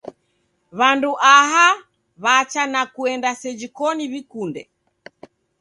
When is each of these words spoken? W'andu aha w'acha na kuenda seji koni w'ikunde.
W'andu 0.77 1.11
aha 1.35 1.67
w'acha 2.23 2.63
na 2.73 2.81
kuenda 2.95 3.29
seji 3.41 3.67
koni 3.77 4.03
w'ikunde. 4.11 4.61